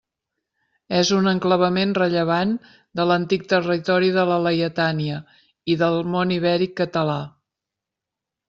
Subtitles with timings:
[0.99, 2.55] És un enclavament rellevant
[3.01, 5.21] de l'antic territori de la Laietània
[5.75, 7.21] i del món ibèric català.